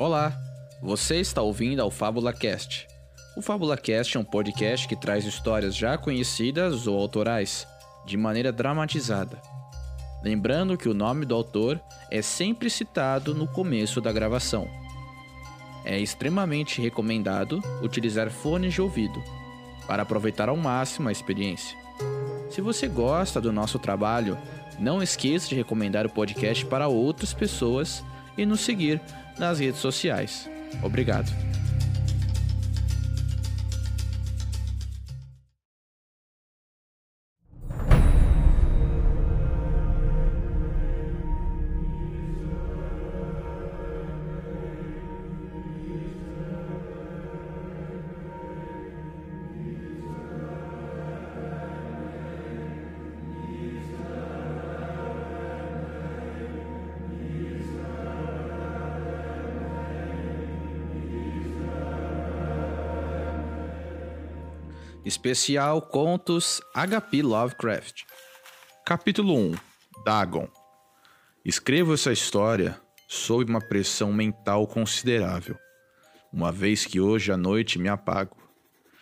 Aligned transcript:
Olá, 0.00 0.32
você 0.80 1.16
está 1.16 1.42
ouvindo 1.42 1.82
ao 1.82 1.90
Fábula 1.90 2.32
Cast. 2.32 2.88
O 3.36 3.42
Fábula 3.42 3.76
Cast 3.76 4.16
é 4.16 4.20
um 4.20 4.24
podcast 4.24 4.88
que 4.88 4.96
traz 4.96 5.26
histórias 5.26 5.76
já 5.76 5.98
conhecidas 5.98 6.86
ou 6.86 6.98
autorais, 6.98 7.68
de 8.06 8.16
maneira 8.16 8.50
dramatizada. 8.50 9.36
Lembrando 10.24 10.78
que 10.78 10.88
o 10.88 10.94
nome 10.94 11.26
do 11.26 11.34
autor 11.34 11.78
é 12.10 12.22
sempre 12.22 12.70
citado 12.70 13.34
no 13.34 13.46
começo 13.46 14.00
da 14.00 14.10
gravação. 14.10 14.66
É 15.84 15.98
extremamente 15.98 16.80
recomendado 16.80 17.62
utilizar 17.82 18.30
fones 18.30 18.72
de 18.72 18.80
ouvido 18.80 19.22
para 19.86 20.04
aproveitar 20.04 20.48
ao 20.48 20.56
máximo 20.56 21.10
a 21.10 21.12
experiência. 21.12 21.76
Se 22.48 22.62
você 22.62 22.88
gosta 22.88 23.38
do 23.38 23.52
nosso 23.52 23.78
trabalho, 23.78 24.38
não 24.78 25.02
esqueça 25.02 25.50
de 25.50 25.56
recomendar 25.56 26.06
o 26.06 26.10
podcast 26.10 26.64
para 26.64 26.88
outras 26.88 27.34
pessoas 27.34 28.02
e 28.38 28.46
nos 28.46 28.60
seguir 28.60 28.98
nas 29.40 29.58
redes 29.58 29.80
sociais. 29.80 30.48
Obrigado. 30.82 31.49
Especial 65.10 65.82
Contos 65.82 66.62
H.P. 66.72 67.22
Lovecraft. 67.22 68.04
Capítulo 68.86 69.36
1 69.36 69.54
Dagon. 70.04 70.48
Escrevo 71.44 71.94
essa 71.94 72.12
história 72.12 72.80
sob 73.08 73.50
uma 73.50 73.58
pressão 73.58 74.12
mental 74.12 74.68
considerável, 74.68 75.58
uma 76.32 76.52
vez 76.52 76.86
que 76.86 77.00
hoje 77.00 77.32
à 77.32 77.36
noite 77.36 77.76
me 77.76 77.88
apago. 77.88 78.36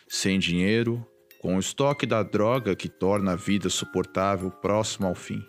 Sem 0.08 0.38
dinheiro, 0.38 1.06
com 1.42 1.56
o 1.56 1.60
estoque 1.60 2.06
da 2.06 2.22
droga 2.22 2.74
que 2.74 2.88
torna 2.88 3.32
a 3.32 3.36
vida 3.36 3.68
suportável 3.68 4.50
próximo 4.50 5.08
ao 5.08 5.14
fim. 5.14 5.44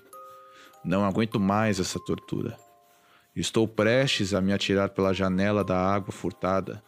Não 0.83 1.05
aguento 1.05 1.39
mais 1.39 1.79
essa 1.79 2.01
tortura. 2.01 2.57
Estou 3.33 3.65
prestes 3.65 4.33
a 4.33 4.41
me 4.41 4.51
atirar 4.51 4.89
pela 4.89 5.13
janela 5.13 5.63
da 5.63 5.77
água 5.77 6.11
furtada, 6.11 6.83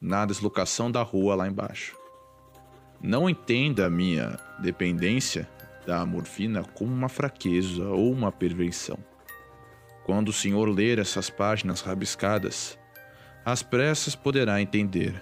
na 0.00 0.26
deslocação 0.26 0.90
da 0.90 1.02
rua 1.02 1.36
lá 1.36 1.46
embaixo. 1.46 2.01
Não 3.02 3.28
entenda 3.28 3.86
a 3.86 3.90
minha 3.90 4.38
dependência 4.60 5.48
da 5.84 6.06
morfina 6.06 6.62
como 6.62 6.92
uma 6.92 7.08
fraqueza 7.08 7.84
ou 7.84 8.12
uma 8.12 8.30
perversão. 8.30 8.96
Quando 10.04 10.28
o 10.28 10.32
senhor 10.32 10.68
ler 10.68 11.00
essas 11.00 11.28
páginas 11.28 11.80
rabiscadas, 11.80 12.78
às 13.44 13.60
pressas 13.60 14.14
poderá 14.14 14.62
entender, 14.62 15.20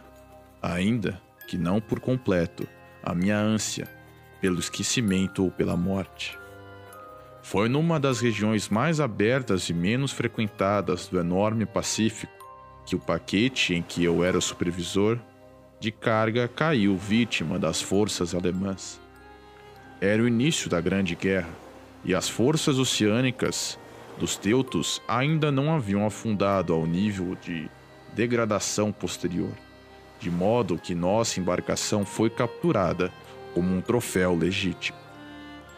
ainda 0.61 1.19
que 1.49 1.57
não 1.57 1.81
por 1.81 2.01
completo, 2.01 2.69
a 3.03 3.15
minha 3.15 3.39
ânsia 3.39 3.89
pelo 4.43 4.59
esquecimento 4.59 5.43
ou 5.43 5.51
pela 5.51 5.75
morte. 5.75 6.39
Foi 7.43 7.67
numa 7.67 7.99
das 7.99 8.21
regiões 8.21 8.69
mais 8.69 9.01
abertas 9.01 9.71
e 9.71 9.73
menos 9.73 10.13
frequentadas 10.13 11.09
do 11.09 11.19
enorme 11.19 11.65
Pacífico 11.65 12.33
que 12.85 12.95
o 12.95 13.01
paquete 13.01 13.75
em 13.75 13.83
que 13.83 14.05
eu 14.05 14.23
era 14.23 14.39
supervisor 14.39 15.19
de 15.81 15.91
carga 15.91 16.47
caiu 16.47 16.95
vítima 16.95 17.59
das 17.59 17.81
forças 17.81 18.35
alemãs. 18.35 19.01
Era 19.99 20.23
o 20.23 20.29
início 20.29 20.69
da 20.69 20.79
Grande 20.79 21.15
Guerra 21.15 21.49
e 22.05 22.15
as 22.15 22.29
forças 22.29 22.79
oceânicas 22.79 23.79
dos 24.19 24.37
teutos 24.37 25.01
ainda 25.09 25.51
não 25.51 25.75
haviam 25.75 26.05
afundado 26.05 26.75
ao 26.75 26.87
nível 26.87 27.35
de 27.35 27.71
degradação 28.13 28.93
posterior, 28.93 29.53
de 30.19 30.31
modo 30.31 30.79
que 30.79 30.95
nossa 30.95 31.41
embarcação 31.41 32.05
foi 32.05 32.29
capturada 32.29 33.11
como 33.55 33.75
um 33.75 33.81
troféu 33.81 34.37
legítimo. 34.37 34.99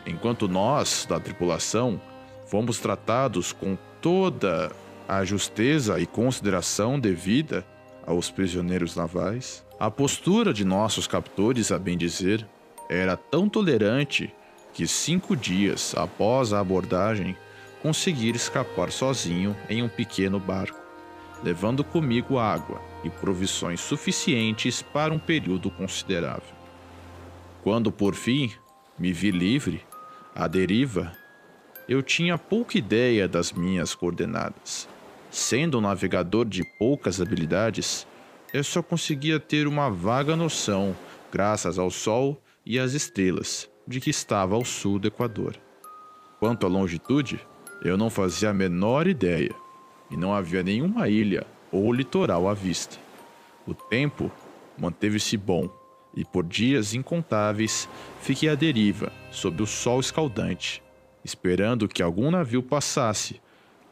Enquanto 0.04 0.48
nós, 0.48 1.06
da 1.08 1.20
tripulação, 1.20 2.00
fomos 2.48 2.80
tratados 2.80 3.52
com 3.52 3.78
toda 4.00 4.72
a 5.08 5.24
justeza 5.24 6.00
e 6.00 6.06
consideração 6.06 6.98
devida 6.98 7.64
aos 8.06 8.30
prisioneiros 8.30 8.96
navais, 8.96 9.64
a 9.78 9.90
postura 9.90 10.52
de 10.52 10.64
nossos 10.64 11.06
captores, 11.06 11.72
a 11.72 11.78
bem 11.78 11.96
dizer, 11.96 12.46
era 12.88 13.16
tão 13.16 13.48
tolerante 13.48 14.32
que 14.72 14.86
cinco 14.86 15.36
dias 15.36 15.94
após 15.96 16.52
a 16.52 16.60
abordagem 16.60 17.36
consegui 17.82 18.30
escapar 18.30 18.92
sozinho 18.92 19.56
em 19.68 19.82
um 19.82 19.88
pequeno 19.88 20.38
barco, 20.38 20.80
levando 21.42 21.82
comigo 21.82 22.38
água 22.38 22.80
e 23.02 23.10
provisões 23.10 23.80
suficientes 23.80 24.82
para 24.82 25.12
um 25.12 25.18
período 25.18 25.70
considerável. 25.70 26.54
Quando 27.62 27.90
por 27.90 28.14
fim 28.14 28.52
me 28.98 29.12
vi 29.12 29.30
livre, 29.30 29.84
à 30.34 30.46
deriva, 30.46 31.12
eu 31.88 32.02
tinha 32.02 32.38
pouca 32.38 32.78
ideia 32.78 33.26
das 33.26 33.52
minhas 33.52 33.94
coordenadas. 33.94 34.88
Sendo 35.32 35.78
um 35.78 35.80
navegador 35.80 36.44
de 36.44 36.62
poucas 36.78 37.18
habilidades, 37.18 38.06
eu 38.52 38.62
só 38.62 38.82
conseguia 38.82 39.40
ter 39.40 39.66
uma 39.66 39.88
vaga 39.88 40.36
noção, 40.36 40.94
graças 41.32 41.78
ao 41.78 41.90
Sol 41.90 42.38
e 42.66 42.78
às 42.78 42.92
estrelas, 42.92 43.66
de 43.88 43.98
que 43.98 44.10
estava 44.10 44.54
ao 44.54 44.62
sul 44.62 44.98
do 44.98 45.08
Equador. 45.08 45.56
Quanto 46.38 46.66
à 46.66 46.68
longitude, 46.68 47.40
eu 47.82 47.96
não 47.96 48.10
fazia 48.10 48.50
a 48.50 48.52
menor 48.52 49.06
ideia, 49.06 49.54
e 50.10 50.18
não 50.18 50.34
havia 50.34 50.62
nenhuma 50.62 51.08
ilha 51.08 51.46
ou 51.72 51.90
litoral 51.94 52.46
à 52.46 52.52
vista. 52.52 52.98
O 53.66 53.72
tempo 53.72 54.30
manteve-se 54.76 55.38
bom, 55.38 55.66
e 56.14 56.26
por 56.26 56.44
dias 56.44 56.92
incontáveis 56.92 57.88
fiquei 58.20 58.50
à 58.50 58.54
deriva, 58.54 59.10
sob 59.30 59.62
o 59.62 59.66
sol 59.66 59.98
escaldante, 59.98 60.82
esperando 61.24 61.88
que 61.88 62.02
algum 62.02 62.30
navio 62.30 62.62
passasse 62.62 63.40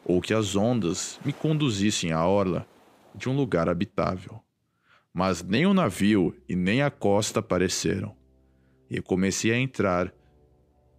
ou 0.05 0.21
que 0.21 0.33
as 0.33 0.55
ondas 0.55 1.19
me 1.25 1.31
conduzissem 1.31 2.11
à 2.11 2.25
orla 2.25 2.67
de 3.13 3.29
um 3.29 3.35
lugar 3.35 3.69
habitável. 3.69 4.39
Mas 5.13 5.43
nem 5.43 5.65
o 5.65 5.73
navio 5.73 6.35
e 6.47 6.55
nem 6.55 6.81
a 6.81 6.89
costa 6.89 7.39
apareceram. 7.39 8.15
E 8.89 9.01
comecei 9.01 9.51
a 9.51 9.57
entrar 9.57 10.13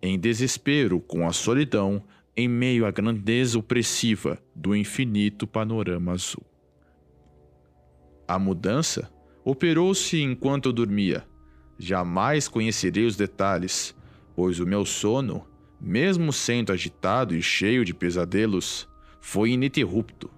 em 0.02 0.18
desespero 0.18 1.00
com 1.00 1.26
a 1.26 1.32
solidão 1.32 2.02
em 2.36 2.48
meio 2.48 2.86
à 2.86 2.90
grandeza 2.90 3.58
opressiva 3.58 4.38
do 4.54 4.74
infinito 4.74 5.46
panorama 5.46 6.12
azul. 6.12 6.44
A 8.26 8.38
mudança 8.38 9.10
operou-se 9.44 10.20
enquanto 10.20 10.66
eu 10.66 10.72
dormia. 10.72 11.26
Jamais 11.78 12.48
conhecerei 12.48 13.04
os 13.04 13.16
detalhes, 13.16 13.94
pois 14.34 14.60
o 14.60 14.66
meu 14.66 14.86
sono, 14.86 15.46
mesmo 15.80 16.32
sendo 16.32 16.72
agitado 16.72 17.34
e 17.34 17.42
cheio 17.42 17.84
de 17.84 17.92
pesadelos, 17.92 18.88
foi 19.24 19.52
ininterrupto. 19.52 20.28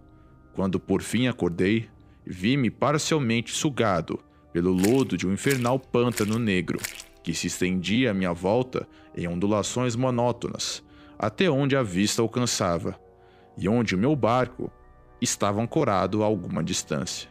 Quando 0.52 0.78
por 0.78 1.02
fim 1.02 1.26
acordei, 1.26 1.88
vi-me 2.24 2.70
parcialmente 2.70 3.50
sugado 3.50 4.20
pelo 4.52 4.70
lodo 4.72 5.16
de 5.16 5.26
um 5.26 5.32
infernal 5.32 5.80
pântano 5.80 6.38
negro, 6.38 6.78
que 7.22 7.32
se 7.34 7.46
estendia 7.46 8.10
à 8.10 8.14
minha 8.14 8.32
volta 8.32 8.86
em 9.16 9.26
ondulações 9.26 9.96
monótonas, 9.96 10.84
até 11.18 11.50
onde 11.50 11.74
a 11.74 11.82
vista 11.82 12.20
alcançava, 12.20 13.00
e 13.56 13.68
onde 13.68 13.94
o 13.94 13.98
meu 13.98 14.14
barco 14.14 14.70
estava 15.20 15.62
ancorado 15.62 16.22
a 16.22 16.26
alguma 16.26 16.62
distância. 16.62 17.30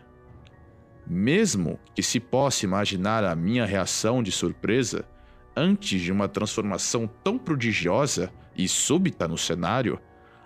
Mesmo 1.06 1.80
que 1.94 2.02
se 2.02 2.20
possa 2.20 2.66
imaginar 2.66 3.24
a 3.24 3.36
minha 3.36 3.64
reação 3.64 4.24
de 4.24 4.32
surpresa 4.32 5.06
antes 5.56 6.02
de 6.02 6.12
uma 6.12 6.28
transformação 6.28 7.08
tão 7.24 7.38
prodigiosa 7.38 8.34
e 8.58 8.68
súbita 8.68 9.28
no 9.28 9.38
cenário, 9.38 10.00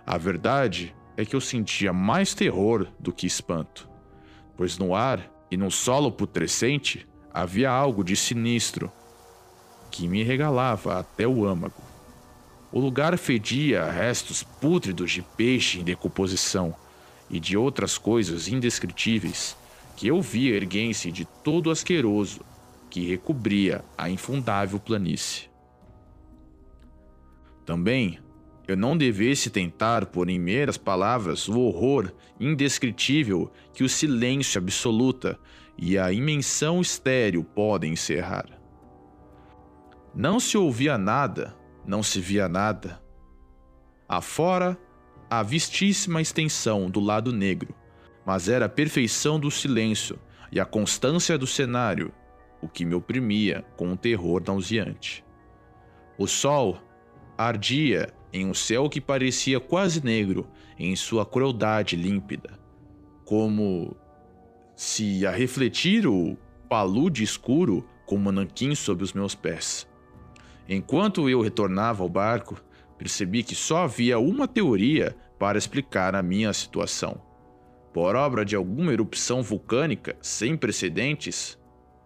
a 0.06 0.18
verdade 0.18 0.96
é 1.18 1.26
que 1.26 1.36
eu 1.36 1.42
sentia 1.42 1.92
mais 1.92 2.34
terror 2.34 2.88
do 3.00 3.12
que 3.12 3.28
espanto 3.28 3.90
pois 4.58 4.78
no 4.80 4.96
ar 4.96 5.32
e 5.52 5.56
no 5.56 5.70
solo 5.70 6.12
putrescente 6.12 7.08
havia 7.32 7.70
algo 7.70 8.04
de 8.04 8.16
sinistro 8.16 8.92
que 9.92 10.08
me 10.08 10.24
regalava 10.24 11.00
até 11.00 11.28
o 11.28 11.46
âmago. 11.46 11.82
O 12.72 12.80
lugar 12.80 13.16
fedia 13.18 13.84
a 13.84 13.92
restos 13.92 14.44
pútridos 14.44 15.12
de 15.12 15.22
peixe 15.22 15.80
em 15.80 15.84
decomposição 15.84 16.76
e 17.30 17.40
de 17.40 17.56
outras 17.56 17.98
coisas 17.98 18.48
indescritíveis 18.48 19.56
que 19.96 20.08
eu 20.08 20.22
via 20.22 20.56
erguem-se 20.56 21.12
de 21.12 21.24
todo 21.26 21.72
asqueroso 21.72 22.42
que 22.90 23.08
recobria 23.08 23.86
a 23.98 24.10
infundável 24.10 24.80
planície. 24.80 25.50
Também 27.66 28.20
eu 28.68 28.76
não 28.76 28.98
devesse 28.98 29.50
tentar 29.50 30.06
pôr 30.08 30.30
em 30.30 30.40
meias 30.40 30.78
palavras 30.78 31.48
o 31.48 31.60
horror 31.60 32.12
indescritível 32.40 33.52
que 33.74 33.84
o 33.84 33.90
silêncio 33.90 34.60
absoluta 34.60 35.40
e 35.78 35.98
a 35.98 36.12
imensão 36.12 36.82
estéril 36.82 37.44
podem 37.44 37.94
encerrar. 37.94 38.46
Não 40.14 40.40
se 40.40 40.58
ouvia 40.58 40.98
nada, 40.98 41.56
não 41.86 42.04
se 42.04 42.20
via 42.20 42.50
nada. 42.50 43.02
Afora, 44.10 44.78
a 45.30 45.44
vistíssima 45.44 46.22
extensão 46.22 46.90
do 46.90 47.00
lado 47.00 47.32
negro, 47.32 47.76
mas 48.26 48.50
era 48.50 48.66
a 48.66 48.70
perfeição 48.70 49.40
do 49.40 49.52
silêncio 49.52 50.20
e 50.52 50.60
a 50.60 50.66
constância 50.66 51.38
do 51.38 51.46
cenário 51.46 52.12
o 52.62 52.68
que 52.68 52.86
me 52.86 52.96
oprimia 52.96 53.64
com 53.76 53.90
um 53.90 53.96
terror 53.96 54.42
nauseante. 54.46 55.24
O 56.18 56.28
sol 56.28 56.82
ardia 57.38 58.12
em 58.32 58.46
um 58.46 58.54
céu 58.54 58.90
que 58.90 59.00
parecia 59.02 59.60
quase 59.60 60.04
negro 60.04 60.48
em 60.78 60.96
sua 60.96 61.26
crueldade 61.26 61.96
límpida, 61.96 62.60
como 63.26 63.96
se 64.76 65.26
a 65.26 65.32
refletir 65.32 66.08
o 66.08 66.38
palude 66.70 67.24
escuro 67.24 67.88
como 68.06 68.32
nanquim 68.32 68.76
sob 68.76 69.04
os 69.04 69.14
meus 69.14 69.34
pés. 69.34 69.88
Enquanto 70.70 71.30
eu 71.30 71.42
retornava 71.42 72.04
ao 72.04 72.10
barco, 72.10 72.62
percebi 72.98 73.44
que 73.44 73.56
só 73.56 73.84
havia 73.84 74.20
uma 74.20 74.48
teoria 74.48 75.16
para 75.40 75.58
explicar 75.58 76.16
a 76.16 76.22
minha 76.22 76.52
situação. 76.54 77.22
Por 77.94 78.16
obra 78.16 78.44
de 78.44 78.56
alguma 78.56 78.92
erupção 78.92 79.42
vulcânica 79.42 80.16
sem 80.22 80.58
precedentes, 80.58 81.58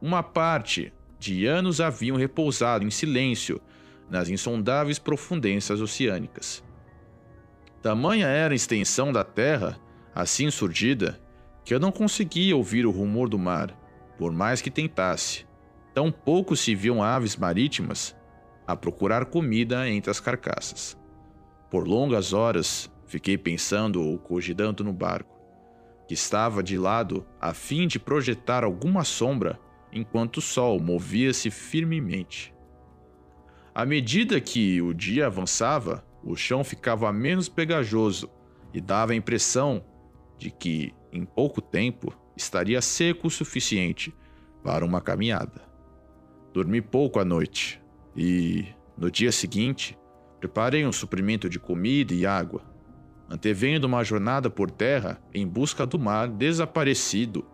uma 0.02 0.24
parte 0.24 0.94
de 1.20 1.46
anos 1.46 1.82
haviam 1.82 2.18
repousado 2.18 2.86
em 2.86 2.90
silêncio 2.90 3.62
nas 4.12 4.30
insondáveis 4.30 5.00
profundezas 5.00 5.80
oceânicas. 5.80 6.62
Tamanha 7.82 8.28
era 8.28 8.54
a 8.54 8.56
extensão 8.56 9.12
da 9.12 9.24
terra, 9.24 9.80
assim 10.14 10.52
surdida, 10.52 11.20
que 11.64 11.74
eu 11.74 11.80
não 11.80 11.92
conseguia 11.92 12.56
ouvir 12.56 12.86
o 12.86 12.92
rumor 12.92 13.30
do 13.30 13.40
mar, 13.40 13.76
por 14.18 14.34
mais 14.34 14.62
que 14.62 14.70
tentasse. 14.70 15.48
Tão 15.94 16.12
pouco 16.12 16.56
se 16.56 16.76
viam 16.76 17.02
aves 17.02 17.38
marítimas 17.38 18.16
a 18.68 18.76
procurar 18.76 19.26
comida 19.26 19.90
entre 19.90 20.12
as 20.12 20.20
carcaças. 20.20 20.98
Por 21.70 21.88
longas 21.88 22.34
horas 22.34 22.92
fiquei 23.08 23.38
pensando 23.38 24.02
ou 24.02 24.20
cogitando 24.20 24.84
no 24.84 24.94
barco, 24.94 25.40
que 26.08 26.14
estava 26.14 26.62
de 26.62 26.78
lado 26.78 27.26
a 27.40 27.54
fim 27.54 27.88
de 27.88 27.98
projetar 27.98 28.64
alguma 28.64 29.04
sombra 29.06 29.58
enquanto 29.92 30.38
o 30.38 30.42
sol 30.42 30.80
movia-se 30.80 31.50
firmemente. 31.50 32.51
À 33.74 33.86
medida 33.86 34.42
que 34.42 34.82
o 34.82 34.94
dia 34.94 35.28
avançava, 35.28 36.04
o 36.24 36.36
chão 36.36 36.62
ficava 36.62 37.12
menos 37.14 37.48
pegajoso 37.48 38.30
e 38.74 38.82
dava 38.82 39.14
a 39.14 39.16
impressão 39.16 39.84
de 40.38 40.52
que, 40.52 40.94
em 41.12 41.24
pouco 41.24 41.62
tempo, 41.62 42.14
estaria 42.36 42.82
seco 42.82 43.28
o 43.28 43.32
suficiente 43.32 44.14
para 44.62 44.86
uma 44.86 45.00
caminhada. 45.00 45.62
Dormi 46.54 46.82
pouco 46.82 47.20
à 47.20 47.26
noite 47.26 47.82
e, 48.16 48.66
no 48.98 49.10
dia 49.10 49.32
seguinte, 49.32 49.98
preparei 50.40 50.86
um 50.86 50.92
suprimento 50.92 51.50
de 51.50 51.58
comida 51.58 52.14
e 52.14 52.26
água, 52.26 52.64
antevendo 53.30 53.88
uma 53.88 54.04
jornada 54.04 54.50
por 54.50 54.70
terra 54.70 55.22
em 55.34 55.48
busca 55.48 55.86
do 55.86 55.98
mar 55.98 56.28
desaparecido 56.28 57.46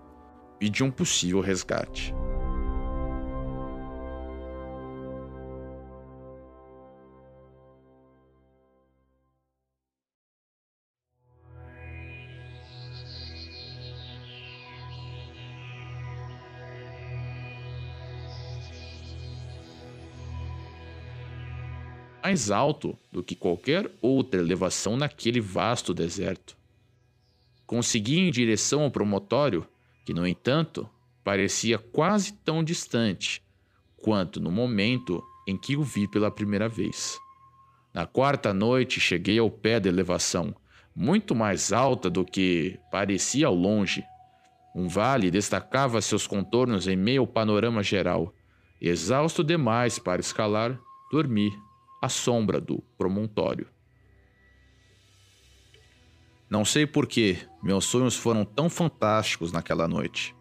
e 0.60 0.68
de 0.68 0.84
um 0.84 0.90
possível 0.90 1.42
resgate. 1.42 2.12
Mais 22.28 22.52
alto 22.52 22.98
do 23.10 23.24
que 23.24 23.34
qualquer 23.34 23.90
outra 24.02 24.42
elevação 24.42 24.98
naquele 24.98 25.40
vasto 25.40 25.94
deserto. 25.94 26.58
Consegui 27.66 28.20
em 28.20 28.30
direção 28.30 28.82
ao 28.82 28.92
promontório, 28.92 29.66
que, 30.06 30.14
no 30.14 30.28
entanto, 30.28 30.90
parecia 31.24 31.78
quase 31.78 32.34
tão 32.34 32.62
distante 32.62 33.42
quanto 33.96 34.42
no 34.42 34.52
momento 34.52 35.24
em 35.48 35.58
que 35.58 35.78
o 35.78 35.84
vi 35.84 36.06
pela 36.06 36.30
primeira 36.30 36.68
vez. 36.68 37.18
Na 37.94 38.06
quarta 38.06 38.54
noite 38.54 39.00
cheguei 39.00 39.40
ao 39.40 39.50
pé 39.50 39.80
da 39.80 39.88
elevação, 39.88 40.54
muito 40.94 41.34
mais 41.34 41.72
alta 41.72 42.10
do 42.10 42.26
que 42.26 42.78
parecia 42.92 43.48
ao 43.48 43.56
longe. 43.56 44.04
Um 44.76 44.90
vale 44.90 45.32
destacava 45.32 46.02
seus 46.02 46.28
contornos 46.28 46.90
em 46.90 46.98
meio 46.98 47.22
ao 47.22 47.28
panorama 47.28 47.82
geral. 47.82 48.34
Exausto 48.82 49.46
demais 49.46 49.98
para 49.98 50.20
escalar, 50.20 50.78
dormi 51.10 51.67
à 52.02 52.10
sombra 52.10 52.60
do 52.62 52.84
promontório. 52.98 53.68
Não 56.50 56.64
sei 56.64 56.86
por 56.86 57.08
que 57.08 57.38
meus 57.62 57.86
sonhos 57.86 58.16
foram 58.16 58.46
tão 58.46 58.70
fantásticos 58.70 59.52
naquela 59.52 59.88
noite, 59.88 60.34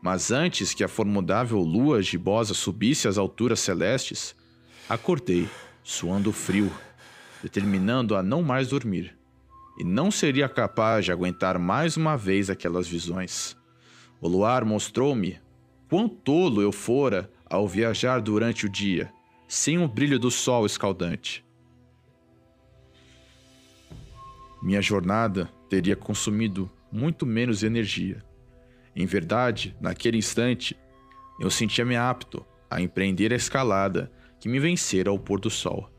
mas 0.00 0.30
antes 0.30 0.72
que 0.72 0.84
a 0.84 0.88
formidável 0.88 1.58
lua 1.58 2.00
gibosa 2.00 2.54
subisse 2.54 3.08
às 3.08 3.18
alturas 3.18 3.58
celestes, 3.58 4.36
acordei, 4.88 5.48
suando 5.82 6.32
frio, 6.32 6.70
determinando 7.42 8.14
a 8.14 8.22
não 8.22 8.42
mais 8.42 8.68
dormir, 8.68 9.16
e 9.78 9.84
não 9.84 10.10
seria 10.10 10.48
capaz 10.48 11.04
de 11.04 11.12
aguentar 11.12 11.58
mais 11.58 11.96
uma 11.96 12.16
vez 12.16 12.50
aquelas 12.50 12.86
visões. 12.86 13.56
O 14.20 14.28
luar 14.28 14.64
mostrou-me 14.64 15.40
quão 15.88 16.08
tolo 16.08 16.62
eu 16.62 16.70
fora 16.70 17.30
ao 17.46 17.66
viajar 17.66 18.20
durante 18.20 18.66
o 18.66 18.68
dia 18.68 19.12
sem 19.48 19.78
o 19.78 19.88
brilho 19.88 20.18
do 20.18 20.30
sol 20.30 20.66
escaldante. 20.66 21.42
Minha 24.62 24.82
jornada 24.82 25.50
teria 25.70 25.96
consumido 25.96 26.70
muito 26.92 27.24
menos 27.24 27.62
energia. 27.62 28.22
Em 28.94 29.06
verdade, 29.06 29.74
naquele 29.80 30.18
instante, 30.18 30.76
eu 31.40 31.50
sentia-me 31.50 31.96
apto 31.96 32.44
a 32.70 32.82
empreender 32.82 33.32
a 33.32 33.36
escalada 33.36 34.12
que 34.38 34.50
me 34.50 34.60
vencera 34.60 35.08
ao 35.08 35.18
pôr 35.18 35.40
do 35.40 35.48
sol. 35.48 35.90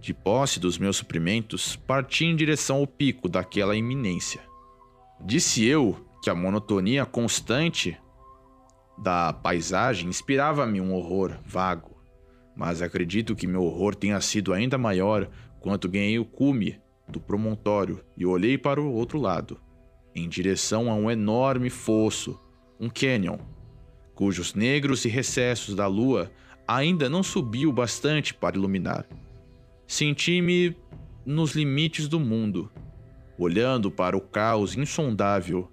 De 0.00 0.14
posse 0.14 0.58
dos 0.58 0.78
meus 0.78 0.96
suprimentos, 0.96 1.76
parti 1.76 2.24
em 2.24 2.34
direção 2.34 2.76
ao 2.76 2.86
pico 2.86 3.28
daquela 3.28 3.76
iminência. 3.76 4.40
Disse 5.20 5.64
eu 5.66 6.06
que 6.22 6.30
a 6.30 6.34
monotonia 6.34 7.04
constante 7.04 7.98
da 8.96 9.32
paisagem 9.32 10.08
inspirava-me 10.08 10.80
um 10.80 10.94
horror 10.94 11.38
vago 11.44 11.93
mas 12.56 12.82
acredito 12.82 13.34
que 13.34 13.46
meu 13.46 13.64
horror 13.64 13.94
tenha 13.94 14.20
sido 14.20 14.52
ainda 14.52 14.78
maior 14.78 15.28
quando 15.60 15.88
ganhei 15.88 16.18
o 16.18 16.24
cume 16.24 16.80
do 17.08 17.20
promontório 17.20 18.00
e 18.16 18.24
olhei 18.24 18.56
para 18.56 18.80
o 18.80 18.92
outro 18.92 19.18
lado, 19.18 19.60
em 20.14 20.28
direção 20.28 20.90
a 20.90 20.94
um 20.94 21.10
enorme 21.10 21.70
fosso, 21.70 22.40
um 22.78 22.88
canyon, 22.88 23.38
cujos 24.14 24.54
negros 24.54 25.04
e 25.04 25.08
recessos 25.08 25.74
da 25.74 25.86
lua 25.86 26.30
ainda 26.66 27.08
não 27.08 27.22
subiu 27.22 27.72
bastante 27.72 28.32
para 28.32 28.56
iluminar. 28.56 29.06
Senti-me 29.86 30.76
nos 31.26 31.54
limites 31.54 32.08
do 32.08 32.20
mundo, 32.20 32.70
olhando 33.38 33.90
para 33.90 34.16
o 34.16 34.20
caos 34.20 34.76
insondável 34.76 35.70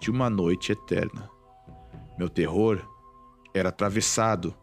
de 0.00 0.10
uma 0.10 0.28
noite 0.28 0.72
eterna. 0.72 1.30
Meu 2.18 2.28
terror 2.28 2.86
era 3.54 3.68
atravessado 3.68 4.54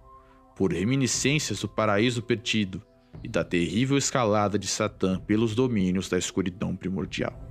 por 0.59 0.73
reminiscências 0.73 1.61
do 1.61 1.69
paraíso 1.69 2.21
perdido 2.21 2.81
e 3.23 3.29
da 3.29 3.45
terrível 3.45 3.97
escalada 3.97 4.59
de 4.59 4.67
Satã 4.67 5.17
pelos 5.17 5.55
domínios 5.55 6.09
da 6.09 6.17
escuridão 6.17 6.75
primordial. 6.75 7.48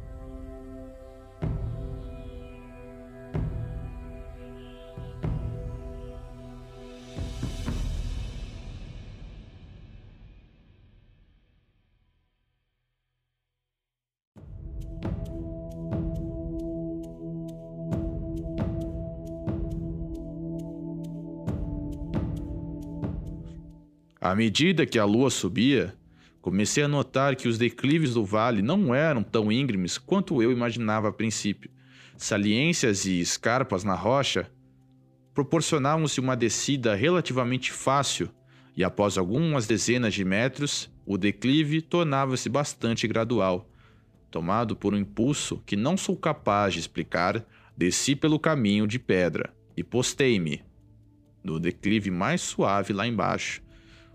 À 24.21 24.35
medida 24.35 24.85
que 24.85 24.99
a 24.99 25.05
lua 25.05 25.31
subia, 25.31 25.95
comecei 26.41 26.83
a 26.83 26.89
notar 26.89 27.37
que 27.37 27.47
os 27.47 27.57
declives 27.57 28.15
do 28.15 28.25
vale 28.25 28.63
não 28.63 28.93
eram 28.93 29.23
tão 29.23 29.53
íngremes 29.53 29.97
quanto 29.97 30.43
eu 30.43 30.51
imaginava 30.51 31.09
a 31.09 31.13
princípio. 31.13 31.71
Saliências 32.17 33.07
e 33.07 33.21
escarpas 33.21 33.85
na 33.85 33.95
rocha 33.95 34.51
proporcionavam-se 35.33 36.19
uma 36.19 36.37
descida 36.37 36.97
relativamente 36.97 37.71
fácil, 37.71 38.29
e 38.77 38.83
após 38.83 39.17
algumas 39.17 39.69
dezenas 39.69 40.15
de 40.15 40.25
metros, 40.25 40.91
o 41.07 41.17
declive 41.17 41.81
tornava-se 41.81 42.49
bastante 42.49 43.07
gradual. 43.07 43.71
Tomado 44.33 44.75
por 44.75 44.95
um 44.95 44.99
impulso 44.99 45.63
que 45.65 45.77
não 45.77 45.97
sou 45.97 46.17
capaz 46.17 46.75
de 46.75 46.81
explicar, 46.81 47.47
desci 47.77 48.17
pelo 48.17 48.39
caminho 48.39 48.85
de 48.85 48.99
pedra 48.99 49.55
e 49.77 49.85
postei-me 49.85 50.61
no 51.43 51.61
declive 51.61 52.11
mais 52.11 52.41
suave 52.41 52.93
lá 52.93 53.07
embaixo, 53.07 53.63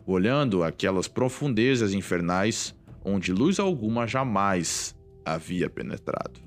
olhando 0.05 0.63
aquelas 0.63 1.07
profundezas 1.07 1.93
infernais 1.93 2.75
onde 3.03 3.31
luz 3.31 3.59
alguma 3.59 4.07
jamais 4.07 4.95
havia 5.25 5.69
penetrado. 5.69 6.41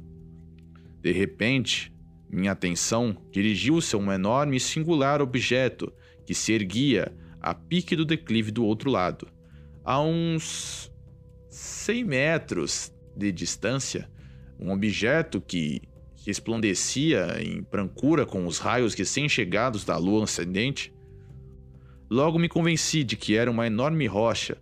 De 1.00 1.12
repente, 1.12 1.92
minha 2.28 2.52
atenção 2.52 3.16
dirigiu-se 3.30 3.94
a 3.94 3.98
um 3.98 4.12
enorme 4.12 4.56
e 4.56 4.60
singular 4.60 5.22
objeto 5.22 5.92
que 6.24 6.34
se 6.34 6.52
erguia 6.52 7.14
a 7.40 7.54
pique 7.54 7.94
do 7.94 8.04
declive 8.04 8.50
do 8.50 8.64
outro 8.64 8.90
lado 8.90 9.28
a 9.86 10.00
uns 10.00 10.92
100 11.48 12.04
metros 12.04 12.92
de 13.16 13.30
distância, 13.30 14.10
um 14.58 14.72
objeto 14.72 15.40
que 15.40 15.80
resplandecia 16.26 17.40
em 17.40 17.62
brancura 17.62 18.26
com 18.26 18.46
os 18.46 18.58
raios 18.58 18.94
recém-chegados 18.94 19.84
da 19.84 19.96
lua 19.96 20.24
ascendente. 20.24 20.92
Logo 22.08 22.38
me 22.38 22.48
convenci 22.48 23.02
de 23.02 23.16
que 23.16 23.36
era 23.36 23.50
uma 23.50 23.66
enorme 23.66 24.06
rocha, 24.06 24.56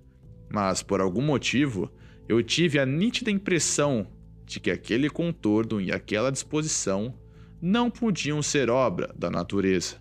mas 0.50 0.82
por 0.82 1.00
algum 1.00 1.22
motivo 1.22 1.90
eu 2.28 2.42
tive 2.42 2.78
a 2.78 2.86
nítida 2.86 3.30
impressão 3.30 4.06
de 4.44 4.60
que 4.60 4.70
aquele 4.70 5.10
contorno 5.10 5.80
e 5.80 5.92
aquela 5.92 6.30
disposição 6.30 7.14
não 7.60 7.90
podiam 7.90 8.42
ser 8.42 8.70
obra 8.70 9.14
da 9.16 9.30
natureza. 9.30 9.96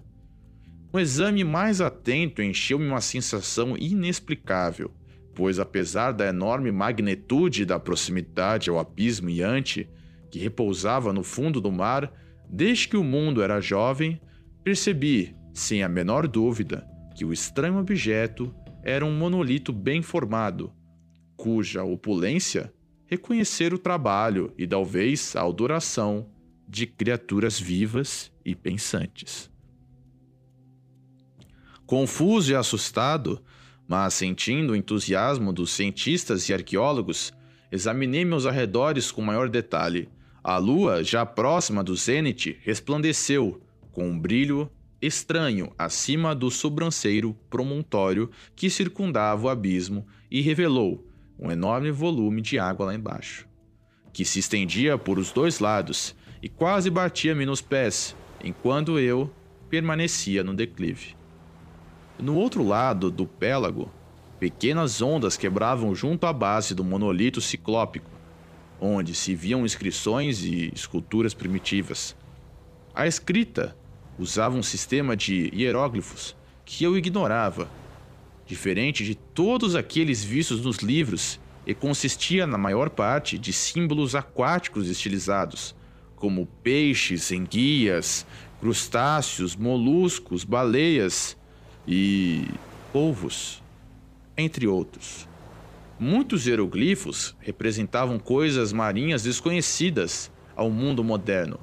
Um 0.94 1.00
exame 1.00 1.44
mais 1.44 1.82
atento 1.82 2.42
encheu-me 2.42 2.88
uma 2.88 3.02
sensação 3.02 3.76
inexplicável 3.78 4.92
pois 5.36 5.60
apesar 5.60 6.12
da 6.12 6.28
enorme 6.28 6.72
magnitude 6.72 7.66
da 7.66 7.80
proximidade 7.80 8.70
ao 8.70 8.80
abismo 8.80 9.30
iante 9.30 9.90
que 10.30 10.40
repousava 10.40 11.14
no 11.14 11.24
fundo 11.24 11.62
do 11.62 11.72
mar, 11.72 12.12
desde 12.50 12.88
que 12.88 12.98
o 12.98 13.04
mundo 13.04 13.42
era 13.42 13.62
jovem, 13.62 14.20
percebi, 14.64 15.36
sem 15.54 15.84
a 15.84 15.90
menor 15.90 16.28
dúvida, 16.28 16.88
que 17.16 17.26
o 17.26 17.34
estranho 17.34 17.78
objeto 17.78 18.54
era 18.84 19.06
um 19.06 19.16
monolito 19.16 19.72
bem 19.72 20.02
formado, 20.02 20.74
cuja 21.36 21.84
opulência 21.84 22.74
reconhecer 23.06 23.74
o 23.74 23.78
trabalho 23.78 24.52
e 24.58 24.66
talvez 24.66 25.36
a 25.36 25.44
adoração 25.44 26.30
de 26.68 26.88
criaturas 26.88 27.60
vivas 27.60 28.32
e 28.44 28.56
pensantes. 28.56 29.52
Confuso 31.86 32.52
e 32.52 32.56
assustado, 32.56 33.44
mas 33.88 34.16
sentindo 34.16 34.74
o 34.74 34.76
entusiasmo 34.76 35.54
dos 35.54 35.72
cientistas 35.72 36.50
e 36.50 36.54
arqueólogos, 36.54 37.32
examinei 37.72 38.26
meus 38.26 38.46
arredores 38.46 39.12
com 39.12 39.22
maior 39.22 39.48
detalhe. 39.48 40.10
A 40.44 40.58
lua, 40.58 41.04
já 41.04 41.26
próxima 41.26 41.84
do 41.84 41.96
zênite, 41.96 42.58
resplandeceu 42.62 43.62
com 43.92 44.10
um 44.10 44.20
brilho 44.20 44.72
estranho 45.06 45.74
acima 45.78 46.34
do 46.34 46.50
sobranceiro 46.50 47.36
promontório 47.50 48.32
que 48.56 48.70
circundava 48.70 49.48
o 49.48 49.50
abismo 49.50 50.08
e 50.32 50.40
revelou 50.40 51.06
um 51.38 51.52
enorme 51.52 51.92
volume 51.92 52.42
de 52.42 52.58
água 52.58 52.86
lá 52.86 52.96
embaixo, 52.96 53.46
que 54.14 54.24
se 54.24 54.40
estendia 54.40 54.98
por 54.98 55.20
os 55.20 55.32
dois 55.32 55.60
lados 55.60 56.16
e 56.42 56.48
quase 56.48 56.90
batia-me 56.90 57.46
nos 57.46 57.60
pés, 57.60 58.16
enquanto 58.42 58.98
eu 58.98 59.30
permanecia 59.70 60.42
no 60.42 60.54
declive. 60.54 61.18
No 62.18 62.36
outro 62.38 62.64
lado 62.64 63.12
do 63.12 63.26
pélago, 63.26 63.92
pequenas 64.40 65.02
ondas 65.02 65.36
quebravam 65.36 65.94
junto 65.94 66.26
à 66.26 66.32
base 66.32 66.74
do 66.74 66.84
monolito 66.84 67.42
ciclópico, 67.42 68.10
onde 68.80 69.14
se 69.14 69.36
viam 69.36 69.66
inscrições 69.66 70.46
e 70.46 70.72
esculturas 70.74 71.34
primitivas. 71.34 72.16
A 72.96 73.06
escrita 73.06 73.76
usava 74.18 74.56
um 74.56 74.64
sistema 74.64 75.16
de 75.16 75.52
hieróglifos 75.54 76.36
que 76.66 76.84
eu 76.84 76.98
ignorava, 76.98 77.70
diferente 78.46 79.04
de 79.04 79.16
todos 79.16 79.76
aqueles 79.76 80.24
vistos 80.24 80.62
nos 80.62 80.78
livros, 80.78 81.40
e 81.66 81.74
consistia 81.74 82.46
na 82.46 82.58
maior 82.58 82.90
parte 82.90 83.38
de 83.38 83.54
símbolos 83.54 84.16
aquáticos 84.16 84.90
estilizados, 84.90 85.76
como 86.16 86.46
peixes, 86.62 87.32
enguias, 87.32 88.26
crustáceos, 88.60 89.56
moluscos, 89.56 90.44
baleias 90.44 91.38
e 91.88 92.48
polvos, 92.92 93.62
entre 94.38 94.68
outros. 94.68 95.28
Muitos 96.00 96.46
hieroglifos 96.46 97.36
representavam 97.40 98.20
coisas 98.20 98.74
marinhas 98.74 99.24
desconhecidas 99.24 100.32
ao 100.56 100.70
mundo 100.70 101.04
moderno, 101.04 101.60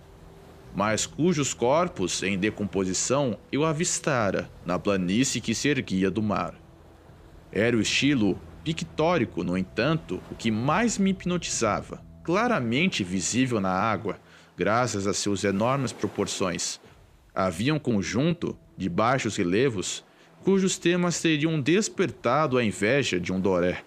mas 0.74 1.06
cujos 1.06 1.52
corpos 1.52 2.22
em 2.22 2.38
decomposição 2.38 3.38
eu 3.50 3.64
avistara 3.64 4.50
na 4.64 4.78
planície 4.78 5.40
que 5.40 5.54
se 5.54 5.68
erguia 5.68 6.10
do 6.10 6.22
mar. 6.22 6.54
Era 7.52 7.76
o 7.76 7.80
estilo 7.80 8.40
pictórico, 8.62 9.42
no 9.42 9.56
entanto, 9.56 10.20
o 10.30 10.34
que 10.34 10.50
mais 10.50 10.98
me 10.98 11.10
hipnotizava, 11.10 12.02
claramente 12.22 13.02
visível 13.02 13.60
na 13.60 13.72
água, 13.72 14.18
graças 14.56 15.06
a 15.06 15.14
seus 15.14 15.42
enormes 15.42 15.92
proporções. 15.92 16.80
Havia 17.34 17.74
um 17.74 17.78
conjunto 17.78 18.56
de 18.76 18.88
baixos 18.88 19.36
relevos 19.36 20.04
cujos 20.44 20.78
temas 20.78 21.20
teriam 21.20 21.60
despertado 21.60 22.56
a 22.56 22.64
inveja 22.64 23.20
de 23.20 23.32
um 23.32 23.40
Doré. 23.40 23.82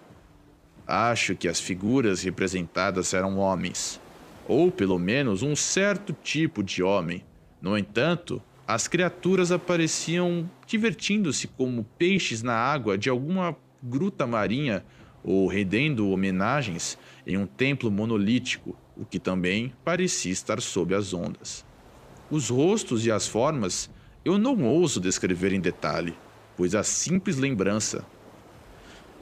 Acho 0.86 1.34
que 1.34 1.48
as 1.48 1.58
figuras 1.58 2.22
representadas 2.22 3.14
eram 3.14 3.38
homens, 3.38 4.00
ou 4.46 4.70
pelo 4.70 4.98
menos 4.98 5.42
um 5.42 5.54
certo 5.56 6.12
tipo 6.22 6.62
de 6.62 6.82
homem. 6.82 7.24
No 7.60 7.76
entanto, 7.78 8.42
as 8.66 8.88
criaturas 8.88 9.52
apareciam 9.52 10.48
divertindo-se 10.66 11.46
como 11.48 11.86
peixes 11.98 12.42
na 12.42 12.54
água 12.54 12.96
de 12.96 13.08
alguma 13.08 13.56
gruta 13.82 14.26
marinha 14.26 14.84
ou 15.22 15.46
rendendo 15.46 16.10
homenagens 16.10 16.98
em 17.26 17.36
um 17.36 17.46
templo 17.46 17.90
monolítico, 17.90 18.76
o 18.96 19.04
que 19.04 19.18
também 19.18 19.72
parecia 19.84 20.32
estar 20.32 20.60
sob 20.60 20.94
as 20.94 21.14
ondas. 21.14 21.64
Os 22.30 22.48
rostos 22.50 23.06
e 23.06 23.10
as 23.10 23.26
formas 23.26 23.90
eu 24.24 24.38
não 24.38 24.64
ouso 24.64 25.00
descrever 25.00 25.52
em 25.52 25.60
detalhe 25.60 26.14
pois 26.56 26.74
a 26.74 26.82
simples 26.82 27.36
lembrança 27.36 28.04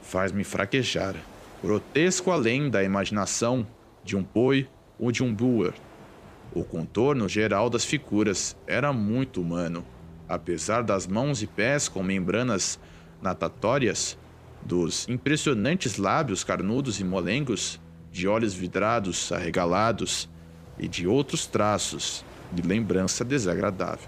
faz-me 0.01 0.43
fraquejar, 0.43 1.15
grotesco 1.61 2.31
além 2.31 2.69
da 2.69 2.83
imaginação 2.83 3.65
de 4.03 4.15
um 4.15 4.23
boi 4.23 4.67
ou 4.99 5.11
de 5.11 5.23
um 5.23 5.33
boer. 5.33 5.73
O 6.53 6.63
contorno 6.63 7.27
geral 7.27 7.69
das 7.69 7.83
figuras 7.83 8.55
era 8.67 8.93
muito 8.93 9.41
humano, 9.41 9.85
apesar 10.27 10.83
das 10.83 11.07
mãos 11.07 11.41
e 11.41 11.47
pés 11.47 11.87
com 11.87 12.03
membranas 12.03 12.79
natatórias, 13.21 14.17
dos 14.61 15.07
impressionantes 15.09 15.97
lábios 15.97 16.43
carnudos 16.43 16.99
e 16.99 17.03
molengos, 17.03 17.81
de 18.11 18.27
olhos 18.27 18.53
vidrados 18.53 19.31
arregalados 19.31 20.29
e 20.77 20.87
de 20.87 21.07
outros 21.07 21.47
traços 21.47 22.23
de 22.51 22.61
lembrança 22.61 23.25
desagradável. 23.25 24.07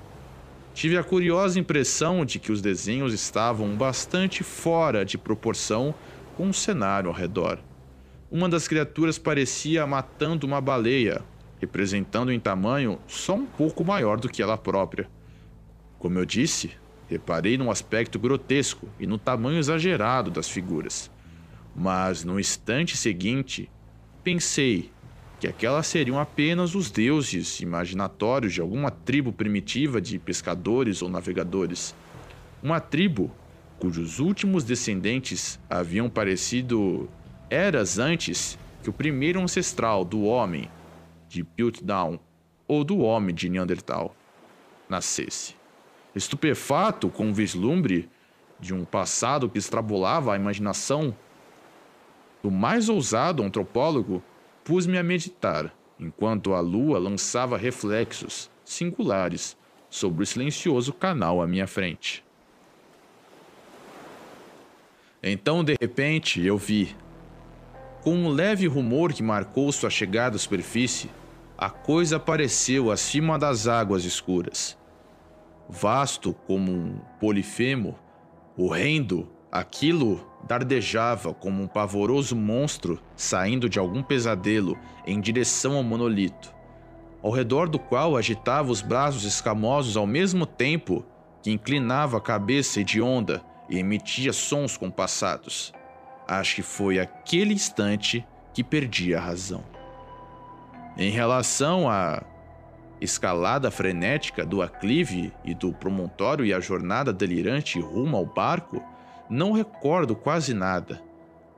Tive 0.73 0.97
a 0.97 1.03
curiosa 1.03 1.59
impressão 1.59 2.25
de 2.25 2.37
que 2.37 2.51
os 2.51 2.61
desenhos 2.61 3.13
estavam 3.13 3.75
bastante 3.75 4.43
fora 4.43 5.05
de 5.05 5.17
proporção 5.17 5.95
com 6.35 6.49
o 6.49 6.53
cenário 6.53 7.09
ao 7.09 7.15
redor. 7.15 7.59
Uma 8.31 8.49
das 8.49 8.67
criaturas 8.67 9.19
parecia 9.19 9.85
matando 9.85 10.47
uma 10.47 10.59
baleia, 10.59 11.21
representando 11.59 12.31
em 12.31 12.39
tamanho 12.39 12.99
só 13.07 13.35
um 13.35 13.45
pouco 13.45 13.85
maior 13.85 14.19
do 14.19 14.27
que 14.27 14.41
ela 14.41 14.57
própria. 14.57 15.07
Como 15.99 16.17
eu 16.17 16.25
disse, 16.25 16.71
reparei 17.07 17.55
no 17.55 17.69
aspecto 17.69 18.17
grotesco 18.17 18.89
e 18.99 19.05
no 19.05 19.19
tamanho 19.19 19.59
exagerado 19.59 20.31
das 20.31 20.49
figuras. 20.49 21.11
Mas 21.75 22.23
no 22.23 22.39
instante 22.39 22.97
seguinte, 22.97 23.69
pensei 24.23 24.91
que 25.39 25.47
aquelas 25.47 25.85
seriam 25.85 26.19
apenas 26.19 26.73
os 26.73 26.89
deuses 26.89 27.59
imaginatórios 27.59 28.53
de 28.53 28.61
alguma 28.61 28.89
tribo 28.89 29.31
primitiva 29.31 30.01
de 30.01 30.17
pescadores 30.17 31.01
ou 31.01 31.09
navegadores. 31.09 31.93
Uma 32.63 32.79
tribo 32.79 33.31
cujos 33.77 34.19
últimos 34.19 34.63
descendentes 34.63 35.59
haviam 35.69 36.09
parecido 36.09 37.07
eras 37.49 37.99
antes 37.99 38.57
que 38.83 38.89
o 38.89 38.93
primeiro 38.93 39.39
ancestral 39.41 40.05
do 40.05 40.23
homem 40.23 40.69
de 41.27 41.43
Piltdown 41.43 42.19
ou 42.67 42.83
do 42.83 42.99
homem 42.99 43.33
de 43.33 43.49
Neandertal 43.49 44.15
nascesse. 44.89 45.55
Estupefato 46.15 47.09
com 47.09 47.29
o 47.29 47.33
vislumbre 47.33 48.09
de 48.59 48.73
um 48.73 48.85
passado 48.85 49.49
que 49.49 49.57
extrapolava 49.57 50.33
a 50.33 50.35
imaginação 50.35 51.15
do 52.41 52.49
mais 52.49 52.89
ousado 52.89 53.43
antropólogo, 53.43 54.23
Pus-me 54.65 54.97
a 54.97 55.03
meditar, 55.03 55.71
enquanto 55.99 56.55
a 56.55 56.59
lua 56.59 56.97
lançava 56.97 57.55
reflexos 57.55 58.49
singulares 58.63 59.55
sobre 59.91 60.23
o 60.23 60.25
silencioso 60.25 60.91
canal 60.91 61.39
à 61.39 61.45
minha 61.45 61.67
frente. 61.67 62.25
Então, 65.21 65.63
de 65.63 65.75
repente, 65.79 66.43
eu 66.43 66.57
vi. 66.57 66.95
Com 68.05 68.13
um 68.13 68.29
leve 68.29 68.67
rumor 68.67 69.11
que 69.13 69.23
marcou 69.23 69.71
sua 69.71 69.89
chegada 69.89 70.35
à 70.35 70.39
superfície, 70.39 71.09
a 71.57 71.71
coisa 71.71 72.17
apareceu 72.17 72.91
acima 72.91 73.39
das 73.39 73.67
águas 73.67 74.05
escuras. 74.05 74.77
Vasto 75.67 76.31
como 76.45 76.71
um 76.71 76.99
polifemo, 77.19 77.97
horrendo, 78.55 79.27
aquilo 79.51 80.23
dardejava 80.47 81.33
como 81.33 81.63
um 81.63 81.67
pavoroso 81.67 82.35
monstro 82.35 83.01
saindo 83.15 83.67
de 83.67 83.79
algum 83.79 84.03
pesadelo 84.03 84.77
em 85.07 85.19
direção 85.19 85.75
ao 85.75 85.83
monolito, 85.83 86.53
ao 87.23 87.31
redor 87.31 87.67
do 87.67 87.79
qual 87.79 88.15
agitava 88.15 88.71
os 88.71 88.83
braços 88.83 89.23
escamosos 89.23 89.97
ao 89.97 90.05
mesmo 90.05 90.45
tempo 90.45 91.03
que 91.41 91.49
inclinava 91.49 92.17
a 92.17 92.21
cabeça 92.21 92.81
hedionda 92.81 93.43
e 93.67 93.79
emitia 93.79 94.31
sons 94.31 94.77
compassados. 94.77 95.73
Acho 96.27 96.55
que 96.55 96.61
foi 96.61 96.99
aquele 96.99 97.53
instante 97.53 98.25
que 98.53 98.63
perdi 98.63 99.13
a 99.13 99.19
razão. 99.19 99.63
Em 100.97 101.09
relação 101.09 101.89
à 101.89 102.23
escalada 103.01 103.69
frenética 103.69 104.45
do 104.45 104.61
aclive 104.61 105.31
e 105.43 105.53
do 105.53 105.73
promontório 105.73 106.45
e 106.45 106.53
a 106.53 106.59
jornada 106.59 107.11
delirante 107.11 107.79
rumo 107.79 108.15
ao 108.17 108.25
barco, 108.25 108.81
não 109.29 109.51
recordo 109.51 110.15
quase 110.15 110.53
nada. 110.53 111.01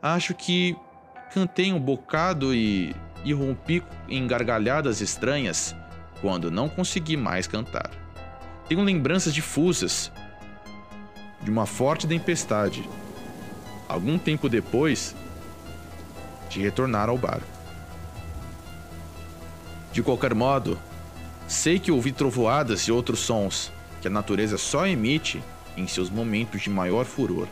Acho 0.02 0.34
que 0.34 0.76
cantei 1.32 1.72
um 1.72 1.80
bocado 1.80 2.54
e 2.54 2.96
irrompi 3.24 3.84
em 4.08 4.26
gargalhadas 4.26 5.02
estranhas 5.02 5.76
quando 6.22 6.50
não 6.50 6.68
consegui 6.68 7.16
mais 7.16 7.48
cantar. 7.48 7.92
Tenho 8.68 8.82
lembranças 8.82 9.34
difusas 9.34 10.12
de 11.42 11.52
uma 11.52 11.66
forte 11.66 12.08
tempestade, 12.08 12.88
algum 13.88 14.18
tempo 14.18 14.50
depois 14.50 15.16
de 16.50 16.62
retornar 16.62 17.10
ao 17.10 17.18
bar. 17.18 17.42
De 19.92 20.04
qualquer 20.04 20.34
modo, 20.34 20.78
sei 21.48 21.80
que 21.80 21.92
ouvi 21.92 22.12
trovoadas 22.12 22.82
e 22.82 22.92
outros 22.92 23.20
sons 23.20 23.72
que 24.02 24.08
a 24.08 24.12
natureza 24.12 24.58
só 24.58 24.86
emite 24.86 25.42
em 25.76 25.88
seus 25.88 26.10
momentos 26.10 26.62
de 26.62 26.70
maior 26.70 27.06
furor. 27.06 27.48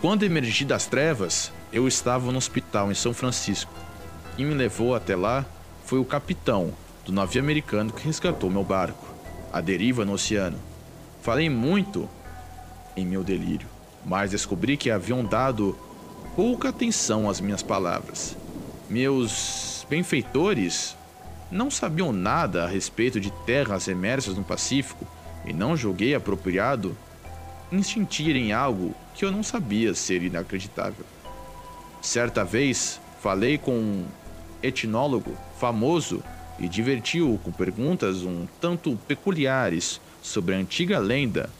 Quando 0.00 0.24
emergi 0.24 0.64
das 0.64 0.86
trevas, 0.86 1.52
eu 1.72 1.88
estava 1.88 2.30
no 2.30 2.38
hospital 2.38 2.90
em 2.90 2.94
São 2.94 3.14
Francisco. 3.14 3.72
Quem 4.36 4.46
me 4.46 4.54
levou 4.54 4.94
até 4.94 5.16
lá 5.16 5.44
foi 5.84 5.98
o 5.98 6.04
capitão 6.04 6.72
do 7.04 7.12
navio 7.12 7.40
americano 7.40 7.92
que 7.92 8.04
resgatou 8.04 8.50
meu 8.50 8.64
barco, 8.64 9.06
a 9.52 9.60
deriva 9.60 10.04
no 10.04 10.12
oceano. 10.12 10.58
Falei 11.22 11.48
muito 11.48 12.08
em 12.96 13.06
meu 13.06 13.22
delírio, 13.22 13.68
mas 14.06 14.30
descobri 14.30 14.76
que 14.76 14.90
haviam 14.90 15.24
dado 15.24 15.76
pouca 16.36 16.68
atenção 16.68 17.28
às 17.28 17.40
minhas 17.40 17.62
palavras. 17.62 18.36
Meus 18.88 19.84
benfeitores 19.90 20.96
não 21.50 21.70
sabiam 21.70 22.12
nada 22.12 22.64
a 22.64 22.68
respeito 22.68 23.18
de 23.18 23.32
terras 23.44 23.88
emersas 23.88 24.36
no 24.36 24.44
Pacífico 24.44 25.04
e 25.44 25.52
não 25.52 25.76
julguei 25.76 26.14
apropriado 26.14 26.96
instintirem 27.70 28.52
algo 28.52 28.94
que 29.12 29.24
eu 29.24 29.32
não 29.32 29.42
sabia 29.42 29.92
ser 29.92 30.22
inacreditável. 30.22 31.04
Certa 32.00 32.44
vez 32.44 33.00
falei 33.20 33.58
com 33.58 33.72
um 33.72 34.06
etnólogo 34.62 35.36
famoso 35.58 36.22
e 36.60 36.68
divertiu-o 36.68 37.38
com 37.38 37.50
perguntas 37.50 38.22
um 38.22 38.46
tanto 38.60 38.96
peculiares 39.08 40.00
sobre 40.22 40.54
a 40.54 40.58
antiga 40.58 40.98
lenda 40.98 41.50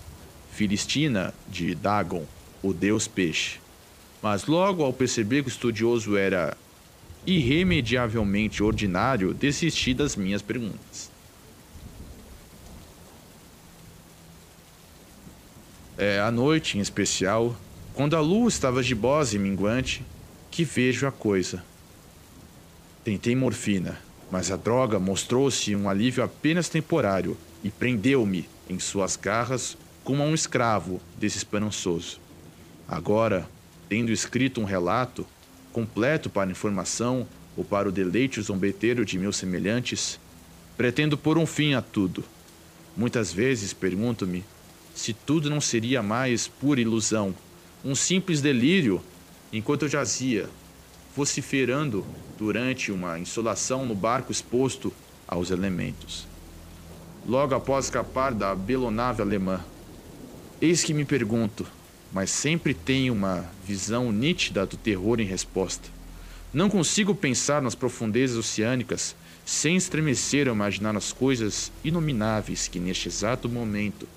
filistina 0.57 1.35
de 1.49 1.75
Dagon, 1.75 2.25
o 2.67 2.75
deus 2.75 3.07
peixe. 3.07 3.59
Mas 4.23 4.47
logo 4.47 4.83
ao 4.83 4.93
perceber 4.93 5.43
que 5.43 5.49
o 5.49 5.51
estudioso 5.51 6.17
era 6.17 6.57
irremediavelmente 7.27 8.63
ordinário, 8.63 9.35
desisti 9.35 9.93
das 9.93 10.17
minhas 10.17 10.43
perguntas. 10.43 11.11
É 15.99 16.21
à 16.21 16.31
noite, 16.31 16.77
em 16.77 16.81
especial, 16.81 17.57
quando 17.95 18.17
a 18.17 18.21
lua 18.21 18.49
estava 18.49 18.83
gibosa 18.83 19.37
e 19.37 19.39
minguante, 19.39 20.05
que 20.51 20.65
vejo 20.65 21.07
a 21.07 21.13
coisa. 21.13 21.65
Tentei 23.03 23.35
morfina, 23.35 23.99
mas 24.31 24.51
a 24.51 24.57
droga 24.57 24.99
mostrou-se 24.99 25.75
um 25.75 25.89
alívio 25.89 26.23
apenas 26.23 26.69
temporário 26.69 27.37
e 27.65 27.71
prendeu-me 27.71 28.49
em 28.69 28.79
suas 28.79 29.17
garras 29.17 29.77
como 30.05 30.23
a 30.23 30.27
um 30.27 30.35
escravo 30.35 31.01
desesperançoso. 31.19 32.26
Agora, 32.89 33.49
tendo 33.89 34.13
escrito 34.13 34.61
um 34.61 34.65
relato, 34.65 35.27
completo 35.73 36.31
para 36.31 36.51
informação 36.51 37.27
ou 37.57 37.65
para 37.65 37.89
o 37.89 37.93
deleite 37.93 38.41
zombeteiro 38.41 39.05
de 39.05 39.19
meus 39.19 39.37
semelhantes, 39.37 40.21
pretendo 40.77 41.19
pôr 41.19 41.39
um 41.39 41.47
fim 41.47 41.75
a 41.75 41.83
tudo. 41.83 42.25
Muitas 42.97 43.33
vezes 43.33 43.73
pergunto-me 43.73 44.45
se 44.95 45.13
tudo 45.13 45.51
não 45.51 45.61
seria 45.61 46.03
mais 46.03 46.49
pura 46.49 46.81
ilusão, 46.81 47.35
um 47.85 47.95
simples 47.95 48.41
delírio, 48.41 49.03
enquanto 49.53 49.83
eu 49.83 49.89
jazia, 49.89 50.49
vociferando 51.15 52.07
durante 52.39 52.91
uma 52.91 53.19
insolação 53.19 53.85
no 53.85 53.95
barco 53.95 54.33
exposto 54.33 54.93
aos 55.27 55.51
elementos. 55.51 56.27
Logo 57.27 57.55
após 57.55 57.87
escapar 57.87 58.33
da 58.33 58.55
belonave 58.55 59.21
alemã, 59.21 59.63
Eis 60.59 60.83
que 60.83 60.95
me 60.95 61.05
pergunto, 61.05 61.67
mas 62.13 62.31
sempre 62.31 62.73
tenho 62.73 63.13
uma 63.13 63.45
visão 63.67 64.13
nítida 64.13 64.65
do 64.65 64.77
terror 64.77 65.21
em 65.21 65.25
resposta. 65.25 65.89
Não 66.53 66.71
consigo 66.71 67.15
pensar 67.15 67.61
nas 67.61 67.75
profundezas 67.75 68.37
oceânicas 68.37 69.15
sem 69.45 69.77
estremecer 69.77 70.49
ao 70.49 70.55
imaginar 70.55 70.97
as 70.97 71.13
coisas 71.13 71.71
inomináveis 71.85 72.67
que 72.67 72.81
neste 72.81 73.09
exato 73.09 73.49
momento 73.49 74.09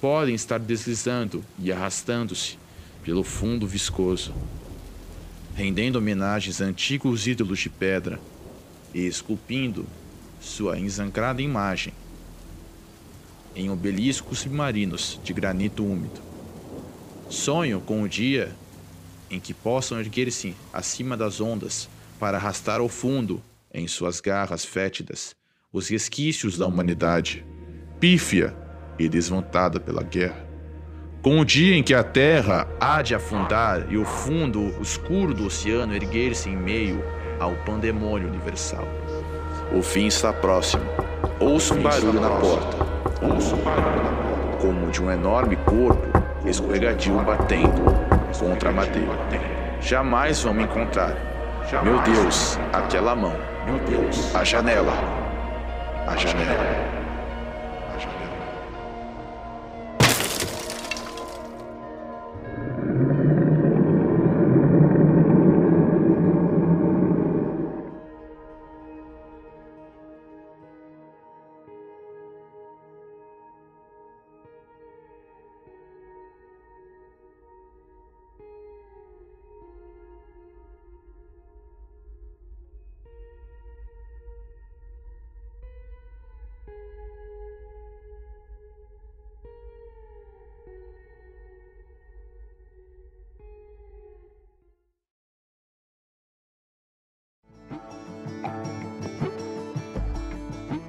podem 0.00 0.34
estar 0.34 0.58
deslizando 0.58 1.44
e 1.58 1.72
arrastando-se 1.72 2.58
pelo 3.02 3.24
fundo 3.24 3.66
viscoso, 3.66 4.34
rendendo 5.54 5.96
homenagens 5.96 6.60
a 6.60 6.64
antigos 6.64 7.26
ídolos 7.26 7.58
de 7.58 7.68
pedra 7.68 8.20
e 8.94 9.06
esculpindo 9.06 9.86
sua 10.40 10.78
ensancrada 10.78 11.42
imagem 11.42 11.92
em 13.56 13.70
obeliscos 13.70 14.40
submarinos 14.40 15.20
de 15.22 15.32
granito 15.32 15.84
úmido. 15.84 16.33
Sonho 17.34 17.80
com 17.80 18.02
o 18.02 18.08
dia 18.08 18.54
em 19.28 19.40
que 19.40 19.52
possam 19.52 19.98
erguer-se 19.98 20.54
acima 20.72 21.16
das 21.16 21.40
ondas 21.40 21.88
para 22.18 22.38
arrastar 22.38 22.80
ao 22.80 22.88
fundo, 22.88 23.42
em 23.72 23.88
suas 23.88 24.20
garras 24.20 24.64
fétidas, 24.64 25.34
os 25.72 25.88
resquícios 25.88 26.56
da 26.56 26.66
humanidade, 26.66 27.44
pífia 27.98 28.56
e 28.98 29.08
desmontada 29.08 29.80
pela 29.80 30.02
guerra. 30.02 30.46
Com 31.20 31.40
o 31.40 31.44
dia 31.44 31.74
em 31.74 31.82
que 31.82 31.92
a 31.92 32.04
terra 32.04 32.68
há 32.80 33.02
de 33.02 33.14
afundar 33.14 33.92
e 33.92 33.98
o 33.98 34.04
fundo 34.04 34.72
escuro 34.80 35.34
do 35.34 35.46
oceano 35.46 35.94
erguer-se 35.94 36.48
em 36.48 36.56
meio 36.56 37.02
ao 37.40 37.56
pandemônio 37.64 38.28
universal. 38.28 38.86
O 39.76 39.82
fim 39.82 40.06
está 40.06 40.32
próximo. 40.32 40.84
Ouço 41.40 41.74
um 41.74 41.82
barulho 41.82 42.20
na 42.20 42.30
porta 42.30 42.94
como 44.60 44.90
de 44.90 45.02
um 45.02 45.10
enorme 45.10 45.56
corpo 45.56 46.13
escorregadio 46.46 47.18
batendo 47.22 47.82
contra 48.38 48.70
a 48.70 48.72
madeira. 48.72 49.18
Jamais 49.80 50.42
vão 50.42 50.54
me 50.54 50.64
encontrar. 50.64 51.14
Meu 51.82 51.98
Deus, 52.00 52.58
aquela 52.72 53.14
mão. 53.14 53.36
Meu 53.66 53.78
Deus, 53.80 54.34
a 54.34 54.44
janela. 54.44 54.92
A 56.06 56.16
janela. 56.16 56.93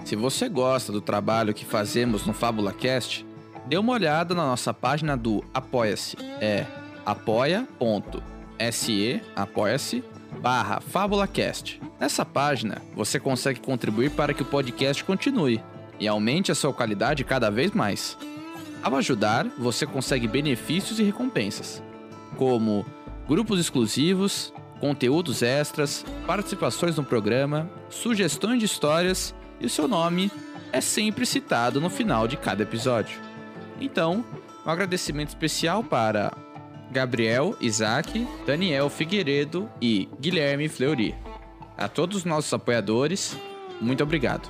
Se 0.05 0.15
você 0.15 0.47
gosta 0.47 0.91
do 0.91 1.01
trabalho 1.01 1.51
que 1.51 1.65
fazemos 1.65 2.27
no 2.27 2.33
FábulaCast, 2.33 3.25
dê 3.65 3.75
uma 3.75 3.93
olhada 3.93 4.35
na 4.35 4.45
nossa 4.45 4.71
página 4.71 5.17
do 5.17 5.43
Apoia-se. 5.51 6.15
É 6.39 6.67
apoia.se, 7.03 7.61
apoia-se, 9.35 10.03
barra 10.39 10.79
FábulaCast. 10.79 11.81
Nessa 11.99 12.23
página, 12.23 12.83
você 12.95 13.19
consegue 13.19 13.59
contribuir 13.59 14.11
para 14.11 14.31
que 14.31 14.43
o 14.43 14.45
podcast 14.45 15.03
continue 15.03 15.59
e 15.99 16.07
aumente 16.07 16.51
a 16.51 16.55
sua 16.55 16.71
qualidade 16.71 17.23
cada 17.23 17.49
vez 17.49 17.71
mais. 17.71 18.15
Ao 18.83 18.95
ajudar, 18.97 19.47
você 19.57 19.87
consegue 19.87 20.27
benefícios 20.27 20.99
e 20.99 21.03
recompensas, 21.03 21.81
como 22.37 22.85
grupos 23.27 23.59
exclusivos, 23.59 24.53
conteúdos 24.79 25.41
extras, 25.41 26.05
participações 26.27 26.95
no 26.95 27.03
programa, 27.03 27.67
sugestões 27.89 28.59
de 28.59 28.65
histórias 28.65 29.33
e 29.59 29.65
o 29.65 29.69
seu 29.69 29.87
nome 29.87 30.31
é 30.71 30.81
sempre 30.81 31.25
citado 31.25 31.79
no 31.79 31.89
final 31.89 32.27
de 32.27 32.37
cada 32.37 32.63
episódio. 32.63 33.19
Então, 33.79 34.23
um 34.65 34.69
agradecimento 34.69 35.29
especial 35.29 35.83
para 35.83 36.31
Gabriel 36.91 37.55
Isaac, 37.59 38.27
Daniel 38.45 38.89
Figueiredo 38.89 39.69
e 39.81 40.09
Guilherme 40.19 40.67
Fleury. 40.67 41.15
A 41.77 41.87
todos 41.87 42.17
os 42.17 42.25
nossos 42.25 42.53
apoiadores, 42.53 43.37
muito 43.81 44.03
obrigado. 44.03 44.49